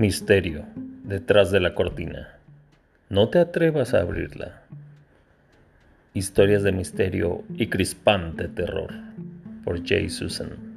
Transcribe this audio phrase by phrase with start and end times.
[0.00, 0.64] Misterio
[1.04, 2.38] detrás de la cortina.
[3.10, 4.62] No te atrevas a abrirla.
[6.14, 8.94] Historias de misterio y crispante terror
[9.62, 10.69] por Jay Susan.